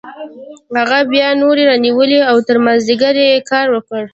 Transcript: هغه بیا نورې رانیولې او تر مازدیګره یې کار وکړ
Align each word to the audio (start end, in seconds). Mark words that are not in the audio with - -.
هغه 0.79 0.99
بیا 1.11 1.27
نورې 1.41 1.63
رانیولې 1.69 2.19
او 2.29 2.37
تر 2.47 2.57
مازدیګره 2.65 3.23
یې 3.31 3.45
کار 3.51 3.67
وکړ 3.71 4.01